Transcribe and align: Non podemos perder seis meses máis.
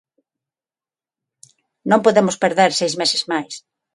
Non 1.89 2.03
podemos 2.05 2.39
perder 2.43 2.69
seis 2.79 2.93
meses 3.01 3.21
máis. 3.31 3.53